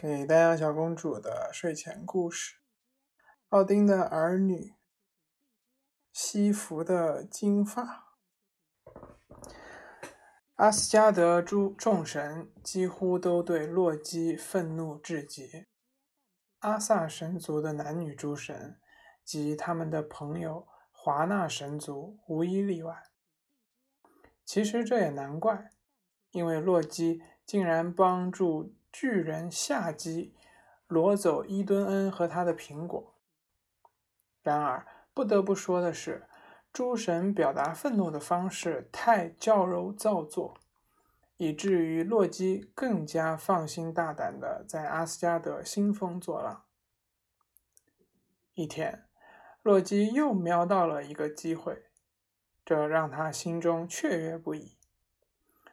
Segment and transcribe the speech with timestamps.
[0.00, 2.58] 给丹阳小公主的睡前故事：
[3.48, 4.76] 奥丁的儿女，
[6.12, 8.14] 西服的金发。
[10.54, 15.66] 阿斯加德诸众神几乎都对洛基愤怒至极，
[16.60, 18.78] 阿萨神族的男女诸神
[19.24, 23.02] 及他们的朋友华纳神族无一例外。
[24.44, 25.70] 其实这也难怪，
[26.30, 28.77] 因为洛基竟然帮助。
[28.92, 30.34] 巨人夏基
[30.86, 33.14] 夺走伊敦恩和他的苹果。
[34.42, 36.26] 然而，不得不说的是，
[36.72, 40.54] 诸神表达愤怒的方式太矫揉造作，
[41.36, 46.64] 以至于洛基更加放心大胆的在阿斯加德兴风作浪。
[48.54, 49.06] 一天，
[49.62, 51.90] 洛基又瞄到了一个机会，
[52.64, 54.77] 这让他心中雀跃不已。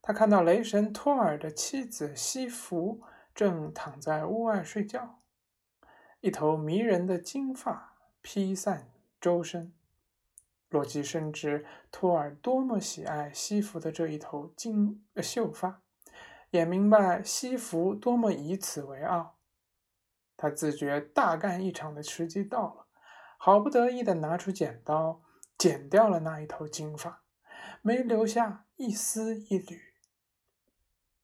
[0.00, 3.02] 他看到雷神托尔的妻子西弗
[3.34, 5.20] 正躺在屋外睡觉，
[6.20, 9.72] 一头迷人的金发披散周身。
[10.70, 15.82] 洛基深知托尔多么喜爱西弗的这一头金呃秀发，
[16.50, 19.38] 也明白西弗多么以此为傲。
[20.36, 22.86] 他自觉大干一场的时机到了，
[23.38, 25.22] 好不得意地拿出剪刀，
[25.56, 27.22] 剪掉了那一头金发，
[27.80, 29.87] 没留下一丝一缕。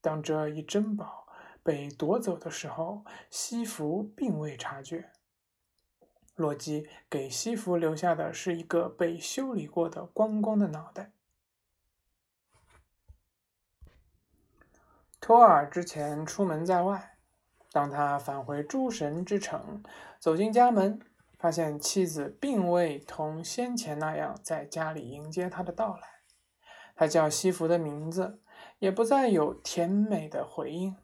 [0.00, 1.26] 当这一珍宝
[1.62, 5.10] 被夺走的时候，西弗并未察觉。
[6.36, 11.10] 洛基给西弗留下的是一个被修理过的光光的脑袋。
[15.20, 17.18] 托尔之前出门在外，
[17.72, 19.82] 当他返回诸神之城，
[20.20, 21.00] 走进家门，
[21.38, 26.20] 发现妻子并未同先前那样在家里迎接他的到来。
[26.94, 28.40] 他叫西弗的名字。
[28.78, 30.96] 也不再有甜美的回应。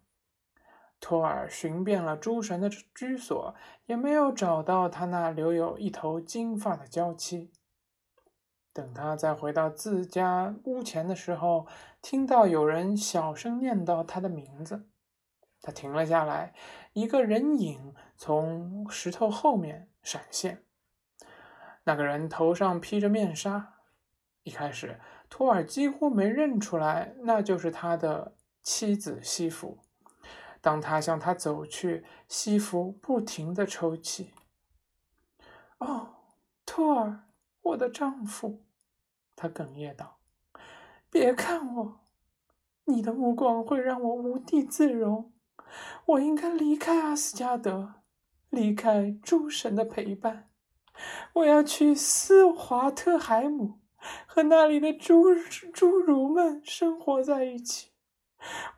[1.00, 3.54] 托尔寻遍了诸神的居所，
[3.86, 7.52] 也没有找到他那留有一头金发的娇妻。
[8.72, 11.66] 等他再回到自家屋前的时候，
[12.00, 14.88] 听到有人小声念叨他的名字，
[15.60, 16.54] 他停了下来。
[16.94, 20.64] 一个人影从石头后面闪现，
[21.84, 23.74] 那个人头上披着面纱。
[24.42, 24.98] 一开始。
[25.36, 29.78] 托尔几乎没认出来，那就是他的妻子西弗。
[30.60, 34.30] 当他向他走去，西弗不停的抽泣。
[35.78, 36.10] “哦，
[36.64, 37.24] 托尔，
[37.62, 38.62] 我的丈夫！”
[39.34, 40.18] 他哽咽道
[41.10, 42.00] ，“别看我，
[42.84, 45.32] 你的目光会让我无地自容。
[46.06, 47.94] 我应该离开阿斯加德，
[48.50, 50.48] 离开诸神的陪伴。
[51.32, 53.80] 我要去斯华特海姆。”
[54.26, 55.34] 和那里的侏
[55.72, 57.92] 侏儒们生活在一起，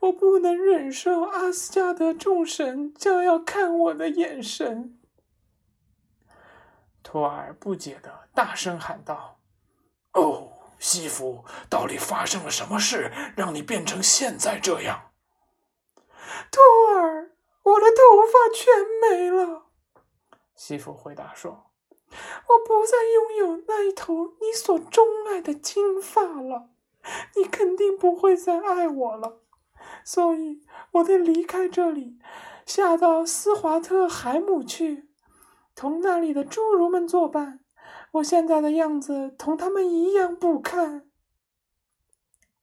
[0.00, 4.98] 我不能忍受阿斯加德众神将要看我的眼神。
[7.02, 9.40] 托尔不解的大声喊道
[10.14, 15.12] ：“哦，西弗，到底发生了什么事，让你变成现在这样？”
[16.50, 16.62] 托
[16.96, 17.32] 尔，
[17.62, 19.66] 我的头发全没了。”
[20.54, 21.70] 西弗回答说。
[22.08, 26.70] 我不再拥有那一头你所钟爱的金发了，
[27.36, 29.40] 你肯定不会再爱我了，
[30.04, 30.62] 所以
[30.92, 32.18] 我得离开这里，
[32.64, 35.08] 下到斯华特海姆去，
[35.74, 37.60] 同那里的侏儒们作伴。
[38.12, 41.08] 我现在的样子同他们一样不堪。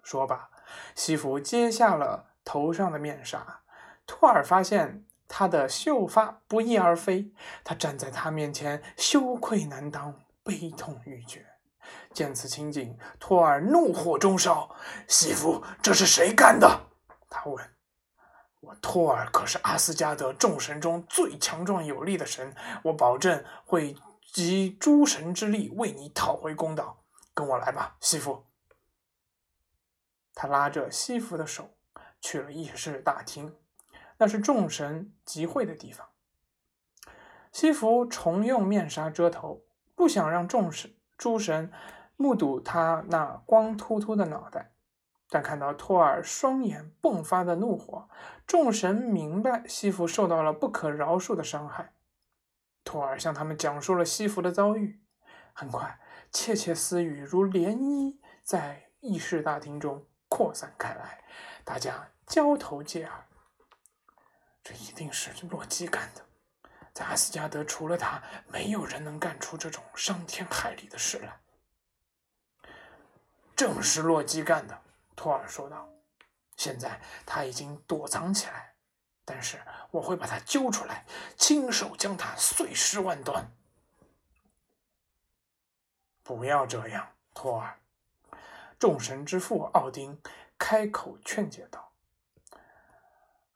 [0.02, 0.50] 说罢，
[0.96, 3.62] 西弗揭下了头上的面纱，
[4.06, 5.06] 托尔发现。
[5.36, 7.34] 他的秀发不翼而飞，
[7.64, 10.14] 他站在他面前，羞愧难当，
[10.44, 11.44] 悲痛欲绝。
[12.14, 14.76] 见此情景，托尔怒火中烧
[15.10, 16.92] ：“西弗，这是谁干的？”
[17.32, 17.68] 他问。
[18.62, 23.96] “我托尔可是阿斯加德众神中最强壮有力的神，我保证会
[24.32, 27.04] 集诸神之力为你讨回公道。
[27.34, 28.46] 跟我来吧，西弗。”
[30.36, 31.76] 他拉着西弗的手
[32.22, 33.56] 去了议事大厅。
[34.24, 36.08] 那是众神集会的地方。
[37.52, 39.66] 西弗重用面纱遮头，
[39.96, 41.70] 不想让众神诸神
[42.16, 44.72] 目睹他那光秃秃的脑袋。
[45.30, 48.08] 但看到托尔双眼迸发的怒火，
[48.48, 51.92] 众神明白西弗受到了不可饶恕的伤害。
[52.86, 55.02] 托尔向他们讲述了西弗的遭遇。
[55.52, 56.00] 很快，
[56.32, 61.26] 窃窃私语如涟漪在议事大厅中扩散开来，
[61.66, 63.26] 大家交头接耳。
[64.64, 66.26] 这一定是洛基干的，
[66.94, 71.40] 在阿斯加德除了他，没有人能干出这种伤天害理的事来。
[73.56, 74.82] 正是洛基干的，
[75.16, 75.90] 托尔说道。
[76.56, 78.76] 现在他已经躲藏起来，
[79.26, 79.60] 但是
[79.92, 81.06] 我会把他揪出来，
[81.36, 83.52] 亲手将他碎尸万段。
[86.24, 87.80] 不要这样，托尔。
[88.80, 90.22] 众神之父奥丁
[90.58, 91.93] 开口劝解道：“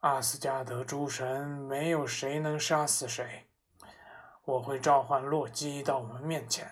[0.00, 3.48] 阿斯加德诸神没有谁能杀死谁。
[4.44, 6.70] 我会召唤洛基到我们面前，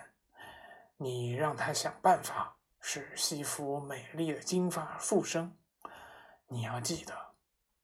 [0.97, 5.57] 你让他想办法使西弗美丽的金发复生。
[6.47, 7.35] 你要记得，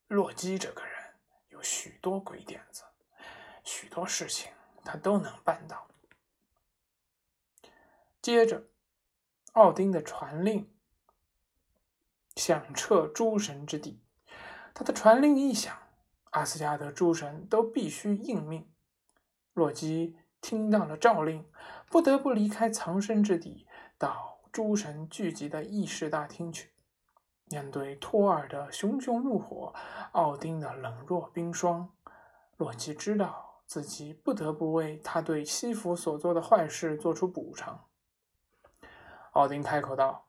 [0.09, 0.93] 洛基这个人
[1.49, 2.85] 有许多鬼点子，
[3.65, 4.51] 许多事情
[4.85, 5.89] 他都能办到。”
[8.21, 8.65] 接着。
[9.55, 10.73] 奥丁的传令
[12.37, 14.01] 响彻诸神之地。
[14.75, 15.77] 他的传令一响，
[16.31, 18.71] 阿斯加德诸神都必须应命。
[19.53, 21.47] 洛基听到了诏令，
[21.89, 23.67] 不得不离开藏身之地，
[23.99, 26.73] 到诸神聚集的议事大厅去。
[27.47, 29.75] 面对托尔的熊熊怒火，
[30.13, 31.93] 奥丁的冷若冰霜，
[32.57, 37.85] 洛基知道自己不得不为他对西弗所做的坏事做出补偿。
[39.33, 40.29] 奥丁开口道：“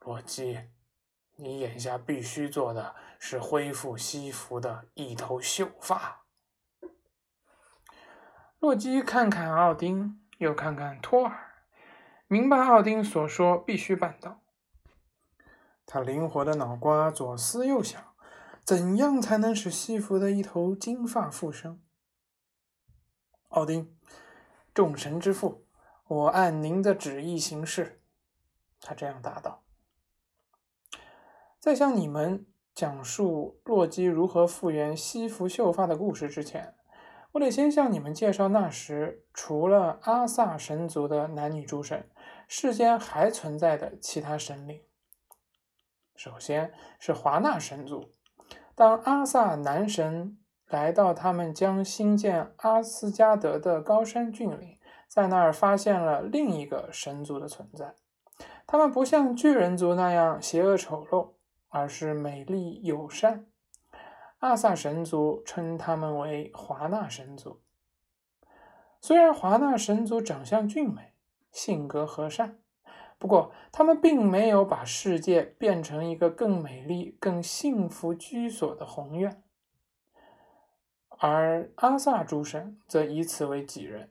[0.00, 0.58] 洛基，
[1.40, 6.24] 你眼下必须做的是恢复西服的一头秀发。”
[8.58, 11.54] 洛基看看奥丁，又看看托尔，
[12.26, 14.40] 明白奥丁所说必须办到。
[15.86, 18.02] 他灵活的脑瓜左思右想，
[18.64, 21.80] 怎样才能使西服的一头金发复生？
[23.50, 23.96] 奥丁，
[24.74, 25.64] 众神之父。
[26.08, 28.02] 我按您的旨意行事，
[28.80, 29.62] 他这样答道。
[31.68, 36.74] 在向你们讲述洛基如何复原西服秀发的故事之前，
[37.32, 42.08] 我得先向你们介绍那时除了阿萨神族的男女诸神，
[42.48, 44.80] 世间还存在的其他神灵。
[46.16, 48.12] 首先是华纳神族，
[48.74, 50.38] 当阿萨男神
[50.68, 54.78] 来到他们将兴建阿斯加德的高山峻岭。
[55.06, 57.94] 在那儿发现了另一个神族的存在，
[58.66, 61.32] 他们不像巨人族那样邪恶丑陋，
[61.68, 63.46] 而是美丽友善。
[64.38, 67.60] 阿萨神族称他们为华纳神族。
[69.00, 71.12] 虽然华纳神族长相俊美，
[71.52, 72.58] 性格和善，
[73.18, 79.42] 不过他们并没有把世界变成一个更美丽、更幸福居所的宏愿，
[81.08, 84.10] 而阿萨诸神则以此为己任。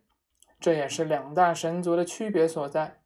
[0.60, 3.02] 这也是两大神族的区别所在。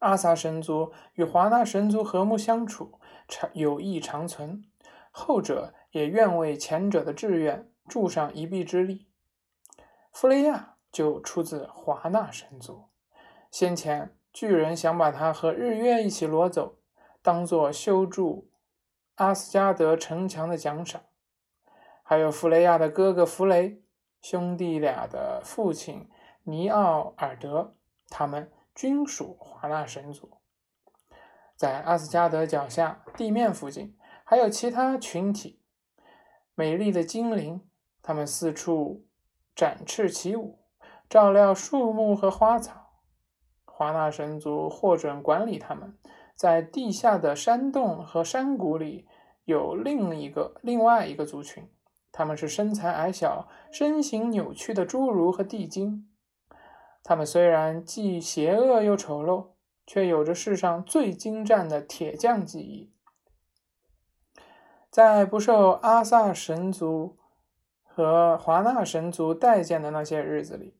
[0.00, 2.97] 阿萨神族与华纳神族和睦相处，
[3.28, 4.64] 长友谊长存，
[5.12, 9.06] 后者也愿为前者的志愿助上一臂之力。
[10.10, 12.88] 弗雷亚就出自华纳神族，
[13.50, 16.78] 先前巨人想把他和日月一起掳走，
[17.22, 18.50] 当做修筑
[19.16, 21.02] 阿斯加德城墙的奖赏。
[22.02, 23.82] 还有弗雷亚的哥哥弗雷，
[24.22, 26.08] 兄弟俩的父亲。
[26.44, 27.76] 尼奥尔德，
[28.08, 30.37] 他们均属华纳神族。
[31.58, 35.60] 在阿斯加德脚下地面附近，还有其他群体，
[36.54, 37.68] 美丽的精灵，
[38.00, 39.04] 他们四处
[39.56, 40.60] 展翅起舞，
[41.10, 43.00] 照料树木和花草。
[43.64, 45.98] 华纳神族获准管理他们。
[46.36, 49.08] 在地下的山洞和山谷里，
[49.44, 51.68] 有另一个、另外一个族群，
[52.12, 56.08] 他们是身材矮小、身形扭曲的侏儒和地精。
[57.02, 59.57] 他们虽然既邪恶又丑陋，
[59.88, 62.92] 却有着世上最精湛的铁匠技艺。
[64.90, 67.16] 在不受阿萨神族
[67.82, 70.74] 和华纳神族待见的那些日子里，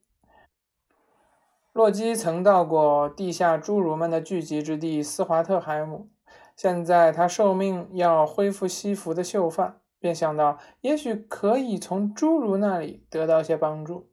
[1.72, 6.10] 洛基曾到过地下侏儒们的聚集之地斯华特海姆。
[6.54, 14.10] 现在他受命要恢复西服的秀发，便想到也许可以从侏儒那里得到些帮助。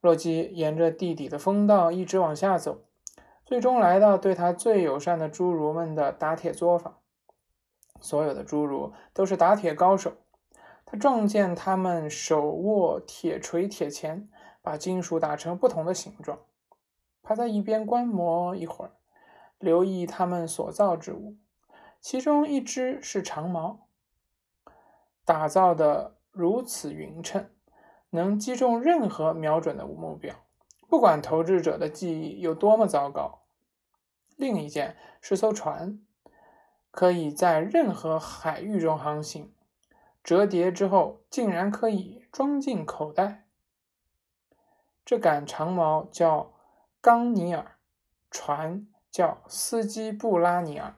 [0.00, 2.84] 洛基沿着地底的风道一直往下走，
[3.44, 6.98] 最终来到对他最友善的侏儒们的打铁作坊。
[8.00, 10.12] 所有的侏儒都是打铁高手。
[10.86, 14.28] 他撞见他们手握铁锤、铁钳，
[14.60, 16.40] 把金属打成不同的形状。
[17.22, 18.92] 他在一边观摩一会儿，
[19.58, 21.36] 留意他们所造之物。
[22.00, 23.88] 其中一只是长矛，
[25.24, 27.48] 打造的如此匀称。
[28.10, 30.34] 能击中任何瞄准的目标，
[30.94, 33.42] 不管投掷者的技艺有多么糟糕。
[34.36, 35.98] 另一件是艘船，
[36.92, 39.52] 可以在任何海域中航行，
[40.22, 43.48] 折叠之后竟然可以装进口袋。
[45.04, 46.52] 这杆长矛叫
[47.00, 47.76] 冈尼尔，
[48.30, 50.94] 船叫斯基布拉尼尔。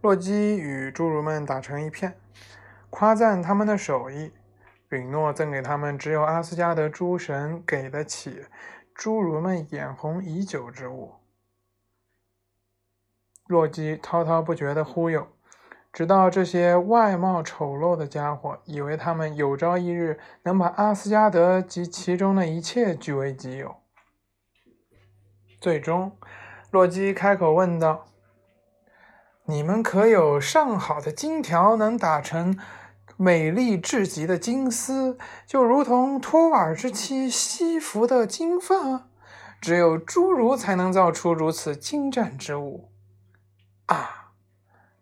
[0.00, 2.16] 洛基与侏儒们打成一片，
[2.90, 4.30] 夸赞他们的手艺，
[4.90, 8.44] 允诺赠给他们只有阿斯加德诸神给得起、
[8.96, 11.14] 侏儒们眼红已久之物。
[13.46, 15.28] 洛基滔滔不绝地忽悠，
[15.92, 23.76] 直到这些外貌丑陋的家伙以为他们有朝一日能把阿斯加德及其中的一切据为己有。
[25.60, 26.16] 最终，
[26.70, 28.06] 洛基开口问道。
[29.48, 32.58] 你们可有上好的金条能打成
[33.16, 39.08] 美丽至极的金丝，就如同托尔之妻西服的金发？
[39.60, 42.90] 只有侏儒才能造出如此精湛之物。
[43.86, 44.32] 啊，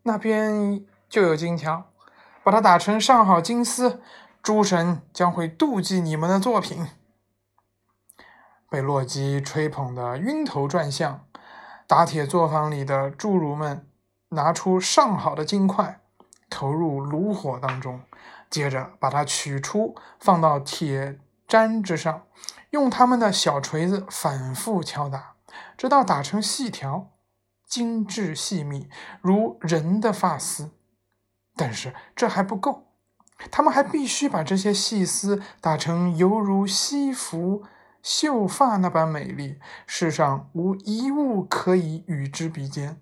[0.03, 1.91] 那边就有金条，
[2.43, 4.01] 把它打成上好金丝，
[4.43, 6.87] 诸神将会妒忌你们的作品。
[8.71, 11.27] 被洛基吹捧的晕头转向，
[11.87, 13.89] 打铁作坊里的侏儒们。
[14.31, 16.01] 拿出上好的金块，
[16.55, 18.01] 投入炉火当中，
[18.49, 21.19] 接着把它取出，放到铁
[21.49, 22.23] 砧之上，
[22.71, 25.35] 用他们的小锤子反复敲打，
[25.77, 27.11] 直到打成细条，
[27.67, 28.89] 精致细密，
[29.21, 30.71] 如人的发丝。
[31.57, 32.87] 但是这还不够，
[33.51, 37.65] 他们还必须把这些细丝打成犹如西服
[38.01, 39.59] 秀发那般美丽，
[39.89, 43.01] 世上无一物可以与之比肩。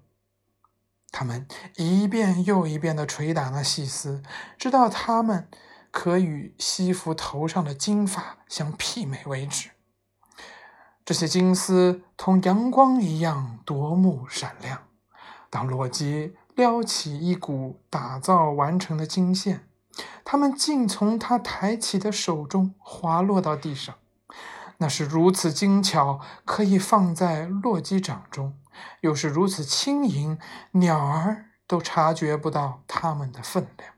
[1.12, 4.22] 他们一遍又一遍地捶打那细丝，
[4.58, 5.46] 直到它们
[5.90, 9.70] 可与西服头上的金发相媲美为止。
[11.04, 14.84] 这些金丝同阳光一样夺目闪亮。
[15.50, 19.68] 当洛基撩起一股打造完成的金线，
[20.24, 23.94] 它们竟从他抬起的手中滑落到地上。
[24.78, 28.58] 那是如此精巧，可以放在洛基掌中。
[29.02, 30.38] 又是如此轻盈，
[30.72, 33.92] 鸟儿都察觉不到它们的分量。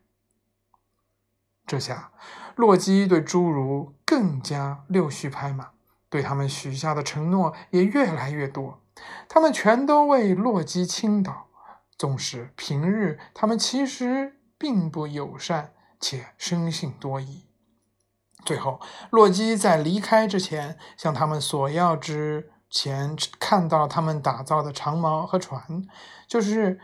[1.67, 2.11] 这下，
[2.57, 5.71] 洛基对侏儒更加六须拍马，
[6.11, 8.81] 对他们许下的承诺也越来越多。
[9.29, 11.49] 他们全都为洛基倾倒，
[11.97, 17.47] 纵使平日他们其实并不友善且生性多疑。
[18.45, 22.51] 最后，洛基在离开之前向他们索要之。
[22.71, 25.87] 前看到他们打造的长矛和船，
[26.27, 26.81] 就是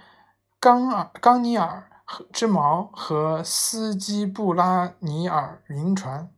[0.61, 1.91] 冈尔冈尼尔
[2.33, 6.31] 之矛和斯基布拉尼尔云船。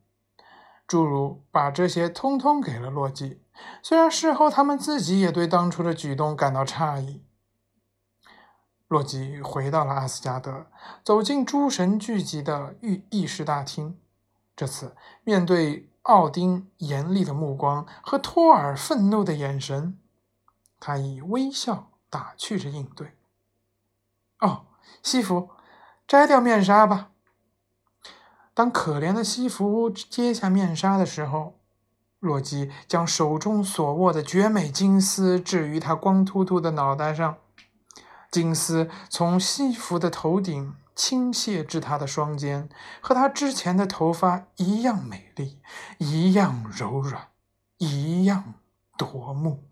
[0.86, 3.42] 诸如把这些通通给了洛基，
[3.82, 7.22] 虽然事后他们自己也对当初的举动感到诧异。
[8.88, 10.68] 洛基回到了阿斯加德，
[11.04, 13.98] 走进诸神聚集的御议事大厅，
[14.56, 15.88] 这次面对。
[16.02, 20.00] 奥丁严厉的目光和托尔愤怒的眼神，
[20.80, 23.12] 他以微笑打趣着应对。
[24.40, 24.64] 哦，
[25.00, 25.50] 西服，
[26.08, 27.10] 摘掉面纱吧。
[28.52, 31.60] 当可怜的西服揭下面纱的时候，
[32.18, 37.36] 洛基将手中所握的绝美金丝置于他光秃秃的脑袋上，
[38.28, 40.74] 金丝从西服的头顶。
[40.94, 42.68] 倾泻至他的双肩，
[43.00, 45.60] 和他之前的头发一样美丽，
[45.98, 47.28] 一样柔软，
[47.78, 48.54] 一样
[48.96, 49.64] 夺目。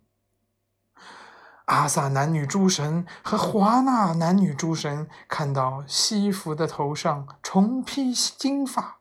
[1.67, 8.99] 阿萨男女诸神和华纳男女诸神看到西服的头上重披金发，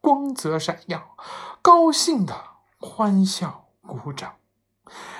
[0.00, 1.16] 光泽闪耀，
[1.62, 2.34] 高兴的
[2.78, 4.34] 欢笑鼓掌。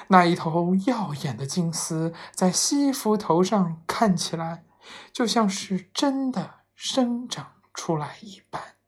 [0.08, 4.64] 那一头耀眼的金丝在西服头上看起来。
[5.12, 8.79] 就像是真的生长出来一般。